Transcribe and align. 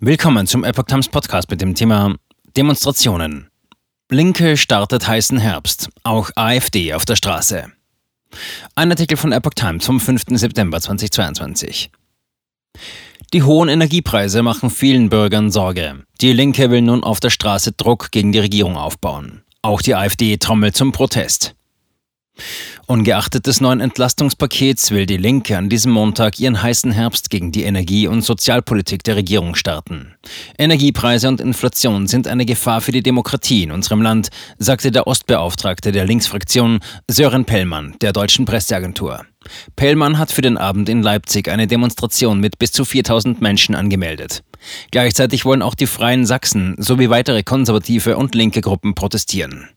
Willkommen 0.00 0.46
zum 0.46 0.62
Epoch 0.62 0.84
Times 0.84 1.08
Podcast 1.08 1.50
mit 1.50 1.60
dem 1.60 1.74
Thema 1.74 2.14
Demonstrationen. 2.56 3.48
Linke 4.08 4.56
startet 4.56 5.08
heißen 5.08 5.38
Herbst, 5.38 5.88
auch 6.04 6.30
AfD 6.36 6.94
auf 6.94 7.04
der 7.04 7.16
Straße. 7.16 7.64
Ein 8.76 8.92
Artikel 8.92 9.16
von 9.16 9.32
Epoch 9.32 9.54
Times 9.54 9.84
vom 9.84 9.98
5. 9.98 10.26
September 10.34 10.80
2022. 10.80 11.90
Die 13.32 13.42
hohen 13.42 13.68
Energiepreise 13.68 14.44
machen 14.44 14.70
vielen 14.70 15.08
Bürgern 15.08 15.50
Sorge. 15.50 16.04
Die 16.20 16.32
Linke 16.32 16.70
will 16.70 16.82
nun 16.82 17.02
auf 17.02 17.18
der 17.18 17.30
Straße 17.30 17.72
Druck 17.72 18.12
gegen 18.12 18.30
die 18.30 18.38
Regierung 18.38 18.76
aufbauen. 18.76 19.42
Auch 19.62 19.82
die 19.82 19.96
AfD 19.96 20.36
trommelt 20.36 20.76
zum 20.76 20.92
Protest. 20.92 21.56
Ungeachtet 22.90 23.46
des 23.46 23.60
neuen 23.60 23.80
Entlastungspakets 23.80 24.92
will 24.92 25.04
die 25.04 25.18
Linke 25.18 25.58
an 25.58 25.68
diesem 25.68 25.92
Montag 25.92 26.40
ihren 26.40 26.62
heißen 26.62 26.90
Herbst 26.90 27.28
gegen 27.28 27.52
die 27.52 27.64
Energie- 27.64 28.06
und 28.06 28.22
Sozialpolitik 28.22 29.04
der 29.04 29.16
Regierung 29.16 29.56
starten. 29.56 30.14
Energiepreise 30.56 31.28
und 31.28 31.38
Inflation 31.38 32.06
sind 32.06 32.26
eine 32.26 32.46
Gefahr 32.46 32.80
für 32.80 32.92
die 32.92 33.02
Demokratie 33.02 33.64
in 33.64 33.72
unserem 33.72 34.00
Land, 34.00 34.28
sagte 34.56 34.90
der 34.90 35.06
Ostbeauftragte 35.06 35.92
der 35.92 36.06
Linksfraktion 36.06 36.80
Sören 37.10 37.44
Pellmann 37.44 37.94
der 38.00 38.14
deutschen 38.14 38.46
Presseagentur. 38.46 39.20
Pellmann 39.76 40.16
hat 40.16 40.32
für 40.32 40.40
den 40.42 40.56
Abend 40.56 40.88
in 40.88 41.02
Leipzig 41.02 41.50
eine 41.50 41.66
Demonstration 41.66 42.40
mit 42.40 42.58
bis 42.58 42.72
zu 42.72 42.86
4000 42.86 43.42
Menschen 43.42 43.74
angemeldet. 43.74 44.42
Gleichzeitig 44.92 45.44
wollen 45.44 45.60
auch 45.60 45.74
die 45.74 45.86
Freien 45.86 46.24
Sachsen 46.24 46.74
sowie 46.78 47.10
weitere 47.10 47.42
konservative 47.42 48.16
und 48.16 48.34
linke 48.34 48.62
Gruppen 48.62 48.94
protestieren. 48.94 49.68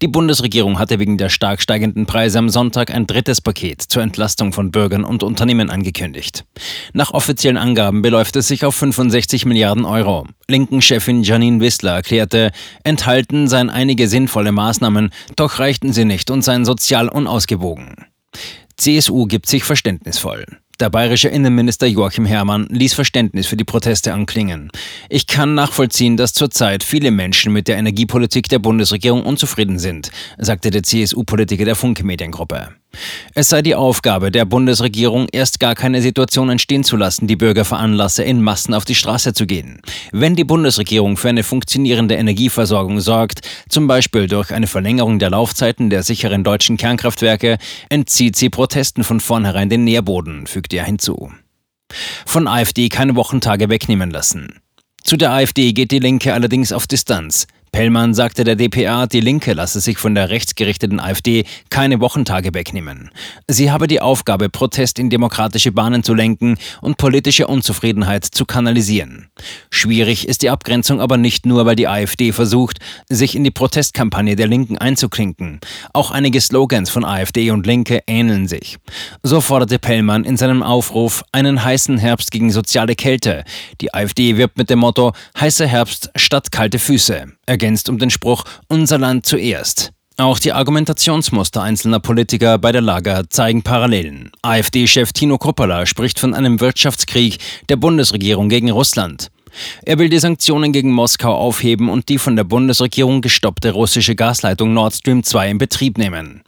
Die 0.00 0.08
Bundesregierung 0.08 0.78
hatte 0.78 0.98
wegen 0.98 1.18
der 1.18 1.28
stark 1.28 1.60
steigenden 1.60 2.06
Preise 2.06 2.38
am 2.38 2.48
Sonntag 2.48 2.92
ein 2.92 3.06
drittes 3.06 3.40
Paket 3.40 3.82
zur 3.82 4.02
Entlastung 4.02 4.52
von 4.52 4.70
Bürgern 4.70 5.04
und 5.04 5.22
Unternehmen 5.22 5.70
angekündigt. 5.70 6.44
Nach 6.92 7.12
offiziellen 7.12 7.56
Angaben 7.56 8.02
beläuft 8.02 8.36
es 8.36 8.48
sich 8.48 8.64
auf 8.64 8.74
65 8.74 9.46
Milliarden 9.46 9.84
Euro. 9.84 10.26
Linken-Chefin 10.48 11.22
Janine 11.22 11.60
Wissler 11.60 11.94
erklärte, 11.94 12.50
enthalten 12.84 13.48
seien 13.48 13.70
einige 13.70 14.08
sinnvolle 14.08 14.52
Maßnahmen, 14.52 15.10
doch 15.36 15.58
reichten 15.58 15.92
sie 15.92 16.04
nicht 16.04 16.30
und 16.30 16.42
seien 16.42 16.64
sozial 16.64 17.08
unausgewogen. 17.08 18.06
CSU 18.76 19.26
gibt 19.26 19.46
sich 19.46 19.64
verständnisvoll. 19.64 20.46
Der 20.82 20.90
bayerische 20.90 21.28
Innenminister 21.28 21.86
Joachim 21.86 22.26
Herrmann 22.26 22.66
ließ 22.68 22.94
Verständnis 22.94 23.46
für 23.46 23.56
die 23.56 23.62
Proteste 23.62 24.12
anklingen. 24.12 24.68
Ich 25.08 25.28
kann 25.28 25.54
nachvollziehen, 25.54 26.16
dass 26.16 26.32
zurzeit 26.32 26.82
viele 26.82 27.12
Menschen 27.12 27.52
mit 27.52 27.68
der 27.68 27.76
Energiepolitik 27.76 28.48
der 28.48 28.58
Bundesregierung 28.58 29.24
unzufrieden 29.24 29.78
sind, 29.78 30.10
sagte 30.38 30.72
der 30.72 30.82
CSU-Politiker 30.82 31.64
der 31.64 31.76
Funke 31.76 32.02
Mediengruppe. 32.02 32.70
Es 33.34 33.48
sei 33.48 33.62
die 33.62 33.74
Aufgabe 33.74 34.30
der 34.30 34.44
Bundesregierung, 34.44 35.26
erst 35.32 35.58
gar 35.58 35.74
keine 35.74 36.02
Situation 36.02 36.50
entstehen 36.50 36.84
zu 36.84 36.98
lassen, 36.98 37.26
die 37.26 37.36
Bürger 37.36 37.64
veranlasse, 37.64 38.22
in 38.22 38.42
Massen 38.42 38.74
auf 38.74 38.84
die 38.84 38.94
Straße 38.94 39.32
zu 39.32 39.46
gehen. 39.46 39.80
Wenn 40.12 40.36
die 40.36 40.44
Bundesregierung 40.44 41.16
für 41.16 41.30
eine 41.30 41.42
funktionierende 41.42 42.14
Energieversorgung 42.16 43.00
sorgt, 43.00 43.40
zum 43.70 43.86
Beispiel 43.86 44.26
durch 44.26 44.52
eine 44.52 44.66
Verlängerung 44.66 45.18
der 45.18 45.30
Laufzeiten 45.30 45.88
der 45.88 46.02
sicheren 46.02 46.44
deutschen 46.44 46.76
Kernkraftwerke, 46.76 47.56
entzieht 47.88 48.36
sie 48.36 48.50
Protesten 48.50 49.02
von 49.02 49.18
vornherein 49.18 49.70
den 49.70 49.84
Nährboden, 49.84 50.46
fügte 50.46 50.76
er 50.76 50.84
hinzu. 50.84 51.32
Von 52.26 52.46
AfD 52.46 52.90
keine 52.90 53.16
Wochentage 53.16 53.70
wegnehmen 53.70 54.10
lassen. 54.10 54.60
Zu 55.04 55.16
der 55.16 55.32
AfD 55.32 55.72
geht 55.72 55.90
die 55.90 56.00
Linke 56.00 56.34
allerdings 56.34 56.70
auf 56.70 56.86
Distanz. 56.86 57.46
Pellmann 57.74 58.12
sagte 58.12 58.44
der 58.44 58.54
dpa, 58.54 59.06
die 59.06 59.20
Linke 59.20 59.54
lasse 59.54 59.80
sich 59.80 59.96
von 59.96 60.14
der 60.14 60.28
rechtsgerichteten 60.28 61.00
AfD 61.00 61.46
keine 61.70 62.00
Wochentage 62.00 62.52
wegnehmen. 62.52 63.10
Sie 63.48 63.70
habe 63.70 63.86
die 63.86 64.02
Aufgabe, 64.02 64.50
Protest 64.50 64.98
in 64.98 65.08
demokratische 65.08 65.72
Bahnen 65.72 66.02
zu 66.02 66.12
lenken 66.12 66.58
und 66.82 66.98
politische 66.98 67.46
Unzufriedenheit 67.46 68.26
zu 68.26 68.44
kanalisieren. 68.44 69.30
Schwierig 69.70 70.28
ist 70.28 70.42
die 70.42 70.50
Abgrenzung 70.50 71.00
aber 71.00 71.16
nicht 71.16 71.46
nur, 71.46 71.64
weil 71.64 71.74
die 71.74 71.88
AfD 71.88 72.32
versucht, 72.32 72.78
sich 73.08 73.34
in 73.34 73.42
die 73.42 73.50
Protestkampagne 73.50 74.36
der 74.36 74.48
Linken 74.48 74.76
einzuklinken. 74.76 75.58
Auch 75.94 76.10
einige 76.10 76.42
Slogans 76.42 76.90
von 76.90 77.06
AfD 77.06 77.50
und 77.52 77.66
Linke 77.66 78.00
ähneln 78.06 78.48
sich. 78.48 78.76
So 79.22 79.40
forderte 79.40 79.78
Pellmann 79.78 80.24
in 80.24 80.36
seinem 80.36 80.62
Aufruf 80.62 81.24
einen 81.32 81.64
heißen 81.64 81.96
Herbst 81.96 82.32
gegen 82.32 82.50
soziale 82.50 82.96
Kälte. 82.96 83.44
Die 83.80 83.94
AfD 83.94 84.36
wirbt 84.36 84.58
mit 84.58 84.68
dem 84.68 84.80
Motto 84.80 85.12
heißer 85.40 85.66
Herbst 85.66 86.10
statt 86.16 86.52
kalte 86.52 86.78
Füße. 86.78 87.28
Er 87.46 87.61
ergänzt 87.62 87.88
um 87.88 87.98
den 87.98 88.10
Spruch 88.10 88.42
Unser 88.66 88.98
Land 88.98 89.24
zuerst. 89.24 89.92
Auch 90.16 90.40
die 90.40 90.52
Argumentationsmuster 90.52 91.62
einzelner 91.62 92.00
Politiker 92.00 92.58
bei 92.58 92.72
der 92.72 92.80
Lager 92.80 93.30
zeigen 93.30 93.62
Parallelen. 93.62 94.32
AfD-Chef 94.42 95.12
Tino 95.12 95.38
Kruppala 95.38 95.86
spricht 95.86 96.18
von 96.18 96.34
einem 96.34 96.58
Wirtschaftskrieg 96.58 97.38
der 97.68 97.76
Bundesregierung 97.76 98.48
gegen 98.48 98.70
Russland. 98.70 99.28
Er 99.84 99.98
will 99.98 100.08
die 100.08 100.18
Sanktionen 100.18 100.72
gegen 100.72 100.92
Moskau 100.92 101.34
aufheben 101.34 101.88
und 101.88 102.08
die 102.08 102.18
von 102.18 102.36
der 102.36 102.44
Bundesregierung 102.44 103.20
gestoppte 103.20 103.72
russische 103.72 104.14
Gasleitung 104.14 104.72
Nord 104.74 104.94
Stream 104.94 105.22
2 105.22 105.50
in 105.50 105.58
Betrieb 105.58 105.98
nehmen. 105.98 106.42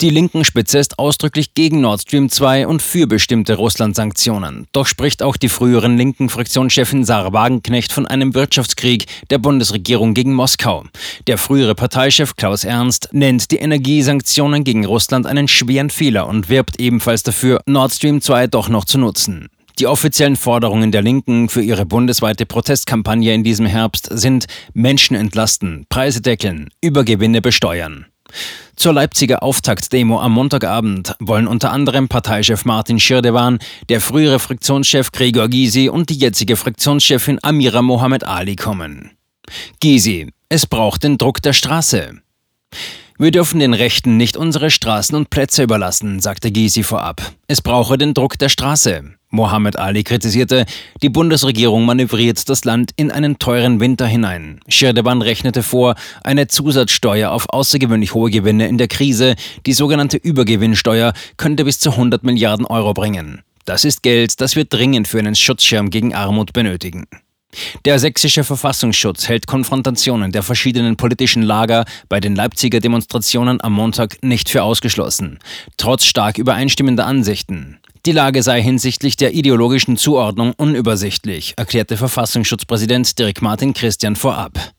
Die 0.00 0.10
linken 0.10 0.44
Spitze 0.44 0.78
ist 0.78 0.98
ausdrücklich 0.98 1.54
gegen 1.54 1.80
Nord 1.80 2.02
Stream 2.02 2.28
2 2.28 2.66
und 2.66 2.82
für 2.82 3.06
bestimmte 3.06 3.54
Russland-Sanktionen. 3.54 4.66
Doch 4.72 4.86
spricht 4.86 5.22
auch 5.22 5.36
die 5.36 5.48
früheren 5.48 5.96
linken 5.96 6.28
Fraktionschefin 6.28 7.04
Sarah 7.04 7.32
Wagenknecht 7.32 7.92
von 7.92 8.06
einem 8.06 8.34
Wirtschaftskrieg 8.34 9.06
der 9.30 9.38
Bundesregierung 9.38 10.12
gegen 10.12 10.34
Moskau. 10.34 10.84
Der 11.26 11.38
frühere 11.38 11.74
Parteichef 11.74 12.36
Klaus 12.36 12.64
Ernst 12.64 13.08
nennt 13.12 13.50
die 13.50 13.56
Energiesanktionen 13.56 14.64
gegen 14.64 14.84
Russland 14.84 15.26
einen 15.26 15.48
schweren 15.48 15.90
Fehler 15.90 16.26
und 16.26 16.48
wirbt 16.48 16.78
ebenfalls 16.78 17.22
dafür, 17.22 17.62
Nord 17.66 17.92
Stream 17.92 18.20
2 18.20 18.48
doch 18.48 18.68
noch 18.68 18.84
zu 18.84 18.98
nutzen. 18.98 19.48
Die 19.78 19.86
offiziellen 19.86 20.36
Forderungen 20.36 20.90
der 20.90 21.02
Linken 21.02 21.50
für 21.50 21.60
ihre 21.60 21.84
bundesweite 21.84 22.46
Protestkampagne 22.46 23.34
in 23.34 23.44
diesem 23.44 23.66
Herbst 23.66 24.08
sind 24.10 24.46
Menschen 24.72 25.16
entlasten, 25.16 25.84
Preise 25.90 26.22
deckeln, 26.22 26.70
Übergewinne 26.80 27.42
besteuern. 27.42 28.06
Zur 28.74 28.94
Leipziger 28.94 29.42
Auftaktdemo 29.42 30.20
am 30.20 30.32
Montagabend 30.32 31.14
wollen 31.20 31.46
unter 31.46 31.72
anderem 31.72 32.08
Parteichef 32.08 32.64
Martin 32.64 32.98
Schirdewan, 32.98 33.58
der 33.90 34.00
frühere 34.00 34.38
Fraktionschef 34.38 35.12
Gregor 35.12 35.48
Gysi 35.48 35.90
und 35.90 36.08
die 36.08 36.18
jetzige 36.18 36.56
Fraktionschefin 36.56 37.38
Amira 37.42 37.82
Mohamed 37.82 38.24
Ali 38.24 38.56
kommen. 38.56 39.10
Gysi, 39.80 40.32
es 40.48 40.66
braucht 40.66 41.04
den 41.04 41.18
Druck 41.18 41.42
der 41.42 41.52
Straße. 41.52 42.14
Wir 43.18 43.30
dürfen 43.30 43.60
den 43.60 43.74
Rechten 43.74 44.16
nicht 44.16 44.36
unsere 44.36 44.70
Straßen 44.70 45.16
und 45.16 45.30
Plätze 45.30 45.62
überlassen, 45.62 46.20
sagte 46.20 46.50
Gysi 46.50 46.82
vorab. 46.82 47.32
Es 47.46 47.62
brauche 47.62 47.96
den 47.96 48.14
Druck 48.14 48.38
der 48.38 48.48
Straße. 48.48 49.15
Mohammed 49.30 49.78
Ali 49.78 50.04
kritisierte, 50.04 50.66
die 51.02 51.08
Bundesregierung 51.08 51.84
manövriert 51.84 52.48
das 52.48 52.64
Land 52.64 52.92
in 52.96 53.10
einen 53.10 53.38
teuren 53.38 53.80
Winter 53.80 54.06
hinein. 54.06 54.60
Schirdewan 54.68 55.20
rechnete 55.20 55.62
vor, 55.62 55.94
eine 56.22 56.46
Zusatzsteuer 56.46 57.30
auf 57.32 57.48
außergewöhnlich 57.48 58.14
hohe 58.14 58.30
Gewinne 58.30 58.68
in 58.68 58.78
der 58.78 58.88
Krise, 58.88 59.34
die 59.66 59.72
sogenannte 59.72 60.16
Übergewinnsteuer, 60.16 61.12
könnte 61.36 61.64
bis 61.64 61.80
zu 61.80 61.90
100 61.90 62.22
Milliarden 62.22 62.66
Euro 62.66 62.94
bringen. 62.94 63.42
Das 63.64 63.84
ist 63.84 64.02
Geld, 64.02 64.40
das 64.40 64.54
wir 64.54 64.64
dringend 64.64 65.08
für 65.08 65.18
einen 65.18 65.34
Schutzschirm 65.34 65.90
gegen 65.90 66.14
Armut 66.14 66.52
benötigen. 66.52 67.06
Der 67.84 67.98
sächsische 67.98 68.44
Verfassungsschutz 68.44 69.28
hält 69.28 69.46
Konfrontationen 69.46 70.30
der 70.30 70.42
verschiedenen 70.42 70.96
politischen 70.96 71.42
Lager 71.42 71.84
bei 72.08 72.20
den 72.20 72.36
Leipziger 72.36 72.80
Demonstrationen 72.80 73.60
am 73.60 73.72
Montag 73.72 74.22
nicht 74.22 74.50
für 74.50 74.62
ausgeschlossen, 74.62 75.38
trotz 75.76 76.04
stark 76.04 76.38
übereinstimmender 76.38 77.06
Ansichten. 77.06 77.78
Die 78.06 78.12
Lage 78.12 78.44
sei 78.44 78.62
hinsichtlich 78.62 79.16
der 79.16 79.34
ideologischen 79.34 79.96
Zuordnung 79.96 80.52
unübersichtlich, 80.56 81.54
erklärte 81.56 81.96
Verfassungsschutzpräsident 81.96 83.18
Dirk 83.18 83.42
Martin 83.42 83.74
Christian 83.74 84.14
vorab. 84.14 84.75